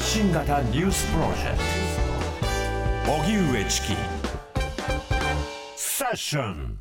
[0.00, 1.58] 発信型ニュースプロジェク
[3.04, 3.12] ト。
[3.12, 3.88] 荻上チキ。
[5.76, 6.80] セッション。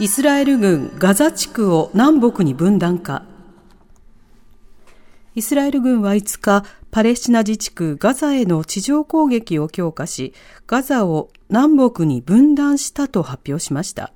[0.00, 3.24] イスラエル軍ガザ地区を南北に分断化。
[5.34, 10.34] イスラエル軍は5日、パレスチナ自治区ガザへの地上攻撃を強化し、
[10.66, 14.12] ガザを南北に分断したと発表しました。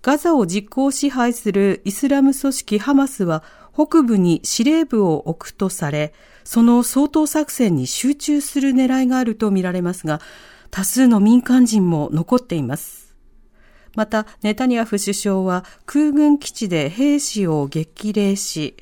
[0.00, 3.42] ガザを実効支配するイスラム組織ハマスは
[3.78, 10.20] 北部に司令部を置くとされ、その掃討作戦に集中する狙いがあるとみられますが、
[10.72, 13.14] 多数の民間人も残っています。
[13.94, 18.74] また、ネタニヤフ首相は空軍基地で兵士を激励し、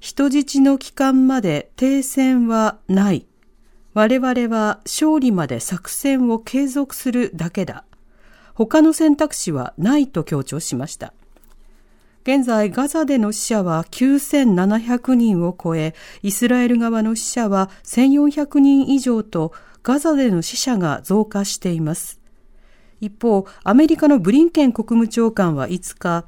[0.00, 3.26] 人質の帰還まで停戦はない。
[3.94, 7.84] 我々は勝利まで作戦を継続するだけだ。
[8.54, 11.14] 他の選択肢はないと強調しました。
[12.22, 22.20] 現在、ガザでの死者は9700人を超え、イスラエル側の死者は1400人以上と、ガザでの死者が増加しています。
[23.00, 26.26] 一方、アメリカのブリンケン国務長官は5日、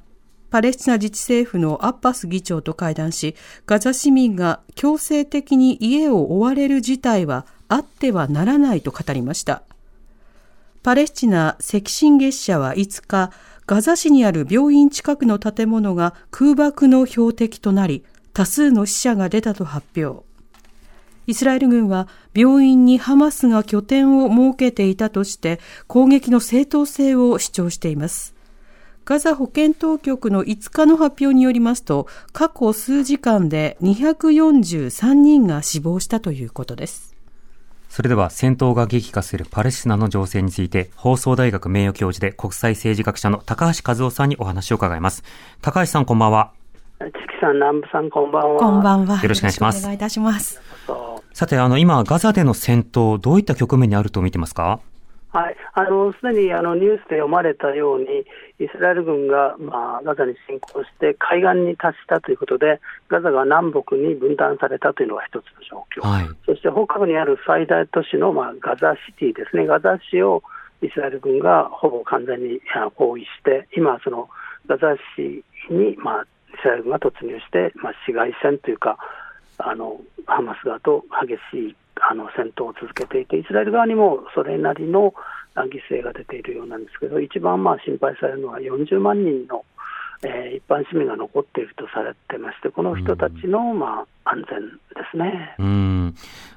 [0.49, 3.35] パレスチナ自治政府のアッバス議長と会談し、
[3.67, 9.63] ガザ市民が強制的に家を追われる事態はあってはならないと語りました。
[10.83, 13.31] パレスチナ赤新月社は5日、
[13.67, 20.25] ガザ市にある病院近くの建物が空爆の標的となり、多数の死者が出たと発表。
[21.27, 28.35] イスラエル軍は病院にハマスが拠点を設けていたとして攻撃の正当性を主張しています。
[29.05, 37.12] ガザ保健当局の5日の発表によりますと、過去数時間で243人が死亡したということです。
[37.93, 45.23] それでは戦闘が激化するパレスチナの情勢について、放送大学名誉教授で国際政治学者の高橋和夫さんにお話を伺います。
[45.61, 46.53] 高橋さんこんばんは。
[46.99, 48.59] 月さん、南部さん、こんばんは。
[48.59, 49.21] こんばんは。
[49.23, 49.81] よろしくお願いします。
[49.81, 50.63] お願いいたします。
[51.35, 54.81] さて、あの、今、ガザでの戦闘、どういった局面にあると見てますか？
[55.33, 58.05] はい、あのすでにあのニュースで読まれたように、
[58.59, 70.43] イスラエル軍が、まあ、ガザに侵攻して海岸に達したということで、ガザが南北に分断されたというのが一つの状況、はい、そして北部にある最大都市の、まあ、ガザシティですね、ガザ市を
[70.83, 72.61] イスラエル軍がほぼ完全に
[72.95, 74.29] 包囲して、今、その
[74.67, 75.43] ガザ市
[75.73, 76.27] に、まあ、イ
[76.61, 78.99] スラエル軍が突入して、まあ、市街戦というか、
[79.59, 85.15] あのハマス側と激しいあの戦闘を続けていて、イスラエル側にもそれなりの
[85.57, 89.65] 犠牲が出ているようなんですけど、一番まあ心配されるのは40万人の、
[90.25, 95.55] えー、一般市民が残っているとされてまして、この人たちの、まあ、安全ですね。
[95.59, 96.15] うん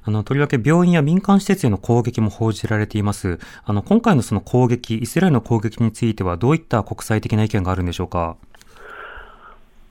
[0.07, 3.39] あのとりわけ病院や民間施設への攻撃も報じられています。
[3.65, 8.37] あの今回のその攻撃、イスラエルの攻撃については、どういった国際的な意見があるんでしょうか？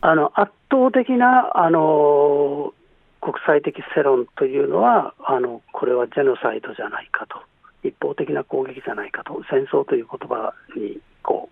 [0.01, 2.75] あの圧倒的なあの
[3.25, 7.41] 国際的世論というのはあの、これはジェノサイドじゃないかと、
[7.83, 11.49] 一方的な攻撃じゃないかと、戦争という言葉にこ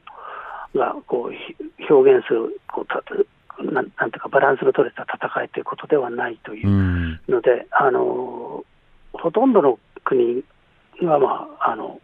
[0.74, 8.64] うがこう表現するこうなんなんていうか、バランスの取れた戦いということではないというので、あの
[9.14, 10.44] ほとんどの国
[11.02, 12.00] が、まあ、あの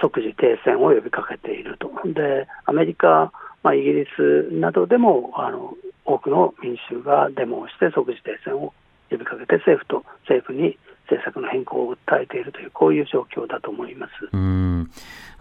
[0.00, 1.90] 即時停戦を呼びかけていると。
[2.04, 3.32] でアメリカ
[3.64, 8.72] まあ、イギリスなどでもあの多くの民衆がデモをして即時停戦を
[9.10, 14.90] 呼びかけて政府と政府に政策の変更を訴えているというこういう状況だと思いますうん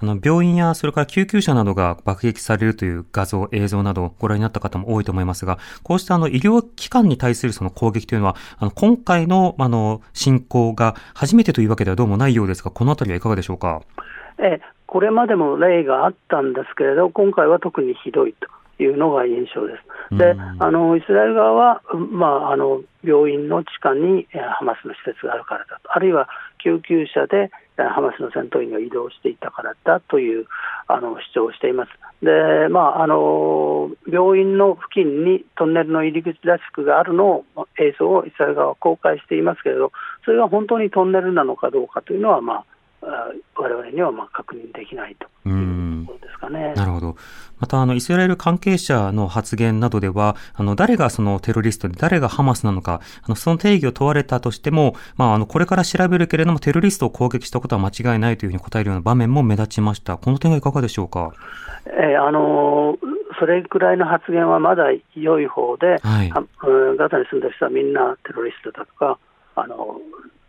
[0.02, 13.82] あの病院やそれから救急車などが爆撃されるという画像、映像などをご覧になった方も多いと思いますが、こうしたあの医療機関に対するその攻撃というのは、あの今回のあの侵攻が初めてというわけではどうもないようですが、このあたりはいかがでしょうか？
[14.40, 18.50] えこれまでも例があったんですけれど、今回は特にひどいと。
[18.80, 19.74] いうのが印象で
[20.12, 20.18] す。
[20.18, 26.28] で、あのイスラエル側は、まあ、あの病院の地下にハマスの施設があるからだと、あるいは
[26.64, 30.46] 救急車でハマスの戦闘員が移動していたからだという
[30.88, 31.92] あの主張をしています。
[32.24, 39.92] で、まあ、あの病院の付近にトンネルの入り口らしくがあるのを映像をイスラエル側は公開していますけれど、
[40.24, 42.66] それが本当にトンネルなのかどうかというのは、まあ、
[43.56, 45.56] 我々にはまあ確認できないという
[46.06, 46.74] ですかね。
[46.76, 47.16] なるほど。
[47.60, 60.18] また、あの、イスラエル関係者の発言などでは、あの、誰がそのテロリストで、誰がハマスなのか、あの、その定義を問われたとしても、まあ、あの、これから調べるけれども、テロリストを攻撃したことは間違いないというふうに答えるような場面も目立ちました。
[60.18, 61.32] この点はいかがでしょうか？
[61.86, 62.98] えー、あのー、
[63.40, 64.86] それくらいの発言はまだ
[65.16, 69.20] 良い方で、はい、ガザに住んでる人はみんなテロリストだとか、
[69.56, 70.00] あの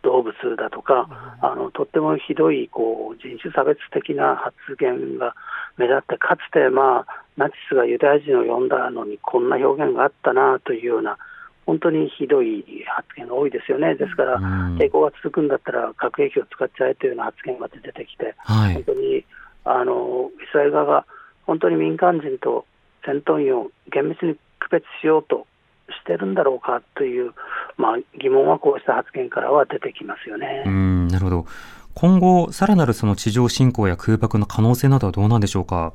[0.05, 1.09] 動物だとか、
[1.41, 5.35] あのとってもひどいこう人種差別的な発言が
[5.77, 11.17] 目立って、かつて、まあ、ナチスがユダヤ人を呼んだのにこんな表現があったなというような
[11.65, 12.63] 本当にひどい
[12.95, 14.39] 発言が多いですよね、ですから、
[14.77, 19.25] 抵抗が続くんだったら核兵器を使っちゃえというような発言まで出てきて、はい、本当に
[19.65, 21.05] あのイスラエル側が
[21.47, 22.65] 本当に民間人と
[23.03, 25.47] 戦闘員を厳密に区別しようと
[25.89, 27.33] してるんだろうかという、
[27.77, 30.63] まあ、疑問はこうした発言からは出てきますよね。
[30.65, 31.45] うんなるほど
[31.93, 35.93] 今後、さらなるその地上侵攻や空爆の可能性などはどうなんでしょうか？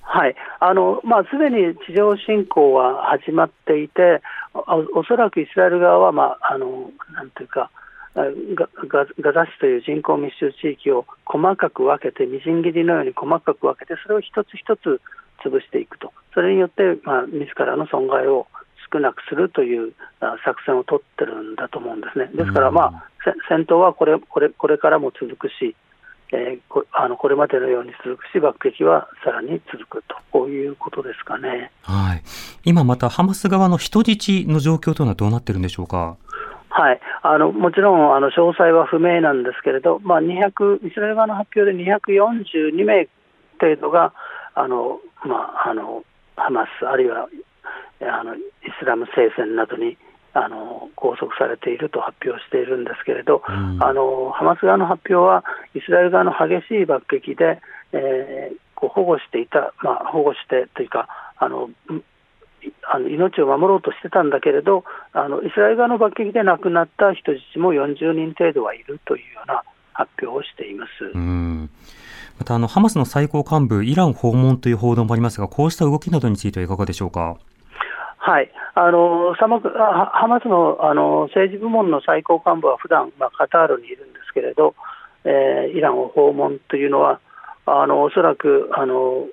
[0.00, 4.22] はいあのまあ、すでに地上侵攻は始まっていて、
[4.54, 7.70] おそらくイスラエル側は、まあ、あのなんていうか
[8.14, 8.26] ガ
[9.20, 15.00] ガザ市という人口密集地域を細かく分けて、みじん切りのように細かく分けて、それを一つ一つ
[15.44, 18.46] 潰していくと、それによって、まあ、自らの損害を
[18.92, 19.92] 少なくするという
[20.44, 22.30] 作戦を取ってるんだと思うんですね。
[22.34, 23.04] ですから、まあ、
[23.48, 25.76] 戦闘はこれこれこれからも続くし、
[26.32, 32.22] えー、こあのこれまでのように続くし、爆撃はさらに続くと、こういうことですかね、はい、
[32.64, 36.16] 今またハマス側の人質の状況というのはどうなってるんでしょうか？
[36.72, 43.08] はい、あのもちろんあの詳細は不明なんですけれど、まあ、200イスラエル側の発表で242名
[43.60, 44.14] 程度が
[44.54, 46.04] あの、まあ、あの
[46.36, 47.28] ハマス、あるいは
[48.02, 48.38] あのイ
[48.78, 49.96] スラム聖戦などに
[50.32, 55.44] あの拘束されていると発表しているんですけれど、うん、あのハマス側の発表は、
[55.74, 57.60] イスラエル側の激しい爆撃で、
[57.92, 61.68] えー、こう保護していた、まあ、保護してというか、あの
[62.92, 69.62] あの命を守ろうとしてたんだけれどあの、イスラエル側の爆撃で亡くなった人質も40人程度はいるというような
[69.92, 70.90] 発表をしています。
[71.12, 71.70] うん
[72.38, 77.36] またあのハマスの最高幹部、イラン訪問という報道もありますが、こうした動きなどについてはいかがでしょうか？
[78.22, 79.60] はい、あのハマ
[80.40, 84.74] スのあの政治部門の最高幹部は普段、まあ、カタールにいるんですけれど、
[85.24, 87.18] えー、イランを訪問というのは、
[87.64, 89.26] あのおそらくあの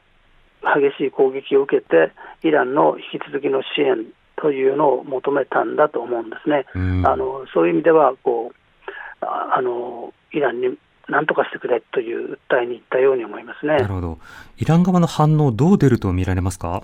[0.61, 2.13] 激しい攻撃を受けて、
[2.43, 4.05] イランの引き続きの支援
[4.37, 6.65] というのを求めたんだと思うんですね。
[7.05, 10.77] あのそういう意味ではこうあのイランに
[11.09, 13.73] 何とかしてくれという訴えに行ったように思いますね。
[13.73, 14.17] なるほど。
[14.57, 16.83] イラン側の反応、どう出ると見られますか？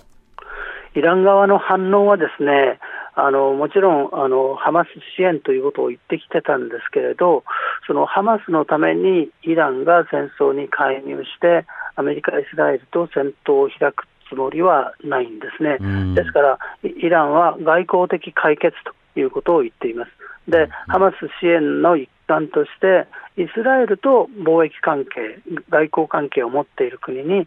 [0.94, 2.78] イラン側の反応はですね、
[3.16, 7.44] あのもちろんあのハマス支援ということを言ってきてたんですけれど、
[7.86, 11.64] そのハマスのためにイランが戦争に介入して、
[11.96, 15.78] アメリカ、イスラエルと戦闘を開くつもりはないんですね。
[16.14, 20.10] ですから、イランは外交的解決ということを言っています。
[20.48, 23.06] で、ハマス支援の一環として、
[23.36, 25.38] イスラエルと貿易関係、
[25.70, 27.46] 外交関係を持っている国に、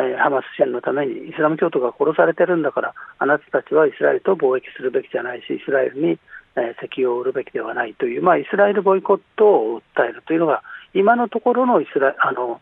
[0.00, 6.18] えハマス支援のためにイスラム教徒が殺されてるんだから、あなたたちはイスラエルと貿易するべきじゃないし、イスラエルに、
[6.56, 10.62] え石油を売るべきではないという、まあ、イスラエルボイコットを訴えるというのが、
[10.94, 12.60] 今のところのイスラあの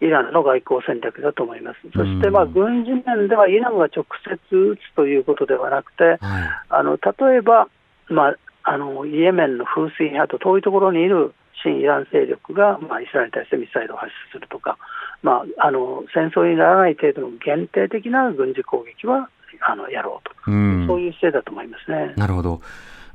[0.00, 1.78] イランの外交戦略だと思います。
[1.94, 6.18] そして、まあ、軍事面ではイランが直接撃つということではなくて、はい、
[6.68, 7.68] あの例えば、
[8.08, 11.32] まあ、あのイエメンの風水派と遠いところにいる
[11.64, 14.78] 親イラン勢力が、まあ、イスラエルに対してミサイルを発射するとか、
[15.22, 19.30] まあ、あの戦争にならない程度の限定的な軍事攻撃は
[19.66, 22.14] あのやろうと、うん、そういう姿勢だと思いますね。
[22.16, 22.60] なるほど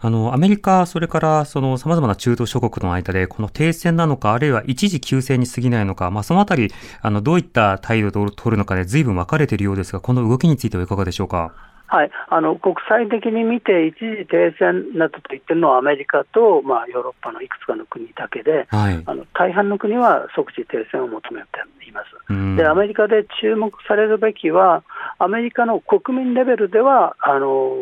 [0.03, 6.71] あの、アメリカ、それからその様々な中東諸国の間で、この停戦なのか、あるいは一時休戦に過ぎないのか、まあ、そのあたり、
[7.03, 11.53] あの、どういった態度を取るのかで随分分かれているようですが、この動きについてはいかがでしょうか？
[11.91, 21.47] はい、あの国際的に見て、一時停戦などと言ってるのはアメリカと、まあ、ヨーロッパのいくつかの国だけで、はい、あの大半の国は即時停戦を求めて
[21.85, 22.55] います。
[22.55, 24.83] で、アメリカで注目されるべきは、
[25.19, 27.75] アメリカの国民レベルでは、あの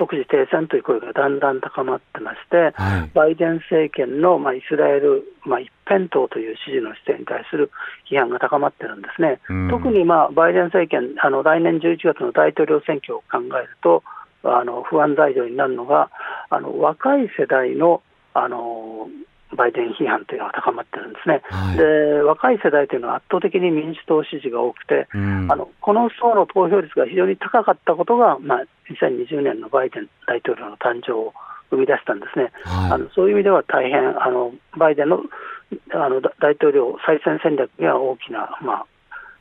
[0.00, 7.70] 即時停戦という声がだんだん高まってまして、はい、バイデン政権の、まあ、イスラエル、まあ、一辺倒という支持の姿勢に対する
[8.10, 9.40] 批判が高まってるんですね。
[9.70, 14.02] 特に、まあ、バイデン政権あの、来年11月の大統領選挙を考えると、
[14.42, 16.10] あの不安材料になるのが、
[16.48, 18.02] あの若い世代の
[18.32, 19.08] あの
[19.60, 21.84] バイデン批判というのが高まってるんですね、はい、で
[22.24, 31.34] 若い世代というのは圧倒的に民主党支持が多くて、うん、あのこの層の投票率が非常に高かったことが、まあ、2020年のバイデン大統領の誕生を
[31.68, 35.20] 生み出したんですね、はい、あのそういう意味では大変、あのバイデンの
[35.92, 38.86] あの大統領再選戦略には大きな、ま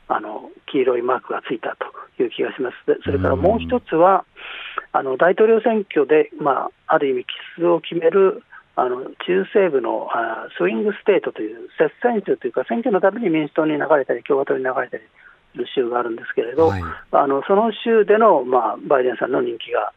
[0.10, 2.76] あ、あの黄色いマークがついたという気がします。
[2.86, 4.26] でそれからもう一つは、
[4.92, 7.30] あの大統領選挙で、まあ、ある意味、帰
[7.62, 8.44] 趨を決める
[8.80, 15.04] あの中西部のあ swing state という接戦州というか、選挙のたびに民主党に流れたり、共和党に流れたり
[15.52, 19.92] する州があるんですけれど、はい、あのその州での、まあ、バイデンさんの人気が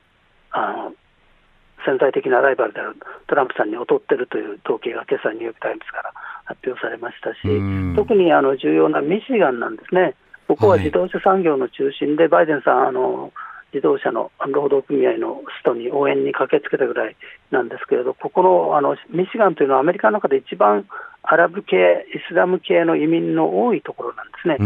[0.51, 0.95] あの
[1.85, 2.97] 潜在的なライバルである
[3.27, 6.12] トランプさんに劣っているという統計が今朝、ニューヨーク・タイムズから
[6.45, 7.39] 発表されましたし、
[7.95, 10.15] 特にあの重要なミシガンなんですね、
[10.49, 13.33] ここは自動車産業の中心で、バイデンさん、あの
[13.73, 17.17] 自動車の労働組合のストに応援に駆けつけたぐらい
[17.50, 20.87] なんですけれど、ここのあのミシガンというのはアメリカの中で一番
[21.23, 24.59] アラブ系、イスラム系の移民の多いところなんですね。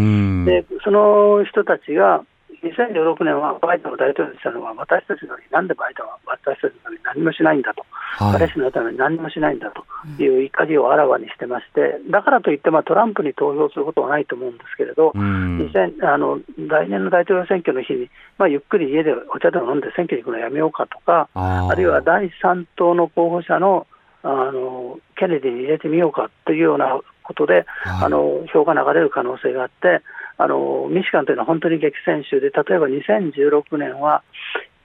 [0.44, 2.24] でその人たちが
[2.62, 7.84] 2016年はバイデンを大統領にしたのは、私たちのに、なんでバイデンは私たちのに何もしないんだと、
[8.18, 9.84] はい、パレスチナのために何もしないんだと
[10.18, 18.08] いう怒りをあらわにしてまして、だからといって、まあ、トランプに投票することはないと思うんですけれど、2000あの来年の大統領選挙の日に、
[18.38, 23.86] まあ、ゆっくり家でお茶でも飲んで選挙に行くのやめようかとか、あるいは第3党の候補者の
[24.22, 30.02] あのケネディに入れてみようかというようなことで、はい、あの票が流れる可能性があって、
[30.38, 34.22] あのミシガンというのは本当に激戦州で、例えば2016年は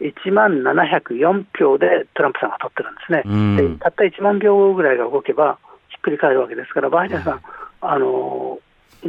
[0.01, 7.41] 1万704票でトランプさんが取ってるんですね、でたった1万票ぐらいが動けばひっくり返るわけですから、バイデンさん、
[7.81, 8.59] あの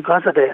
[0.02, 0.52] ガザで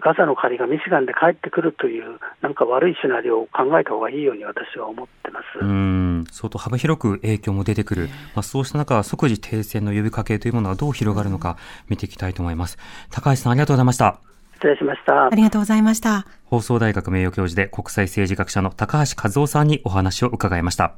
[0.00, 5.58] ガザの借りがミシガンで帰ってくるという、なんか悪いシナリオを考えた方がいいように私は思ってます。
[5.60, 6.24] うん。
[6.30, 11.56] 相当幅広く影響も出てくる、まあ、そうした中、即時停戦の呼びかけというものはどう広がるのか
[11.88, 12.78] 見ていきたいと思います。
[13.10, 14.27] 高橋さん、ありがとうございました。
[14.60, 15.26] 失礼しました。
[15.26, 16.26] ありがとうございました。
[16.44, 20.94] 放送大学名誉教授で国際政治学者の高橋和夫さんにお話を伺いました。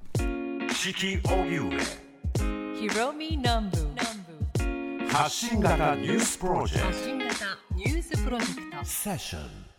[5.13, 6.87] 発信型ニュースプロジェクト。
[6.87, 7.35] 発信型
[7.75, 8.85] ニュースプロジェクト。
[8.85, 9.70] セッション。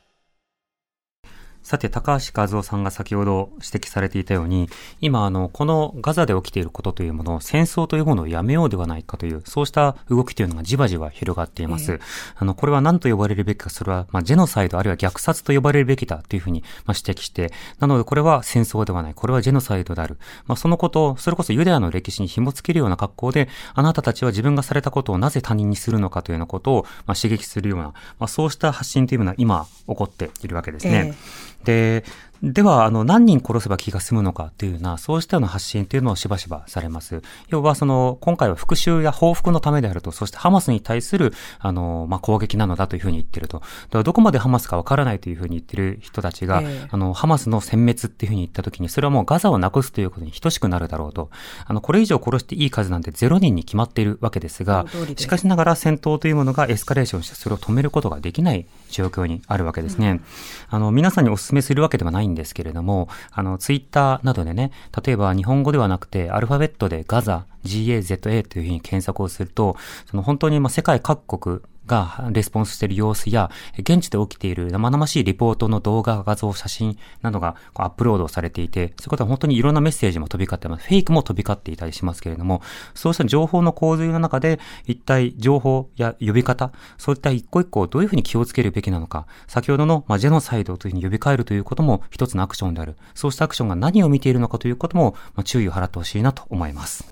[1.71, 4.67] さて、高橋和夫さんが先ほど指摘されていたように、
[4.99, 11.93] 今、あの、このガザで起きていることというものを、戦争というものをやめようではないかという、そうした動きというのがじわじわ広がっています。
[11.93, 11.99] えー、
[12.35, 20.17] あの、これは何と呼ばれるべきか、それは、まあ、ジェノサイドあるいは虐殺と呼ばれるべきだというふうに、まあ、指摘して、なので、これは戦争ではない、これはジェノサイドである。
[20.47, 27.93] まあ、そのことを、それこそユダヤの歴史に紐付けるような格好で、あなたたちは自分がされたことをなぜ他人にするのかというようなことを、まあ、刺激するような、ま
[28.25, 31.13] あ、そうした発信というのは今、起こっているわけですね。
[31.15, 32.03] えーで、
[32.43, 37.21] では、あの、何人殺せば気が済むのかというような、そうしたような発信というのをしばしばされます。
[37.49, 43.59] 要は、その、今回は復讐や報復のためであると、そしてハマスに対する、あの、まあ、攻撃なのだというふうに言ってると。
[43.59, 51.29] だからどこまでハマスかわからないというふうに言ってる人たちが、えー、あの、ハマスの殲滅っていうふうに言ったときに、それはもうガザをなくすということに等しくなるだろうと。
[51.67, 60.09] あの、これ以上殺していい数なんて0人に決まっているわけですが、しかしながら戦闘というものがエスカレーションして、それを止めることができない状況にあるわけですね。
[60.09, 60.21] うん、
[60.69, 64.71] あの、皆さんにお勧めするわけではないんですけれども、あの、ツイッターなどでね、
[65.05, 69.75] 例えば日本語ではなくて、アルファベットでガザ、GAZA というふうに検索をすると、
[70.09, 71.59] その本当にま世界各国
[71.91, 80.87] がレスポンスしている様子や、現地で起きている生々しいリポートの動画、画像、写真などがアップロードされていて、そういうことは本当にいろんなメッセージも飛び交ってます。
[80.87, 82.61] フェイクも飛び交っていたりしますけれども、
[82.95, 92.95] そうした情報の洪水の中で、一体情報や呼び方、そういった一個一個をどういうふうに気をつけるべきなのか、先ほどの、まあ、ジェノサイドというふうに呼びかえるということも一つのアクションである。
[93.13, 97.05] そうしたアクションが何を見ているのかということも、まあ、注意を払ってほしいなと思います。